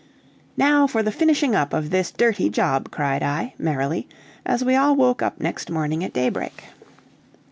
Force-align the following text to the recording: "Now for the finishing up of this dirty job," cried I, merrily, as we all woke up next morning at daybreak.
"Now 0.57 0.87
for 0.87 1.03
the 1.03 1.11
finishing 1.11 1.53
up 1.55 1.73
of 1.73 1.91
this 1.91 2.11
dirty 2.11 2.49
job," 2.49 2.89
cried 2.89 3.21
I, 3.21 3.53
merrily, 3.59 4.07
as 4.47 4.63
we 4.65 4.75
all 4.75 4.95
woke 4.95 5.21
up 5.21 5.39
next 5.39 5.69
morning 5.69 6.03
at 6.03 6.11
daybreak. 6.11 6.63